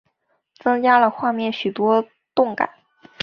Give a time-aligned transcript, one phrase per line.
[0.57, 2.03] 增加了画面许多
[2.33, 2.73] 动感